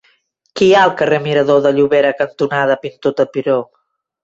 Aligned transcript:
Què 0.59 0.63
hi 0.67 0.71
ha 0.77 0.79
al 0.85 0.93
carrer 1.01 1.19
Mirador 1.25 1.61
de 1.67 1.73
Llobera 1.77 2.15
cantonada 2.23 2.81
Pintor 2.87 3.17
Tapiró? 3.23 3.63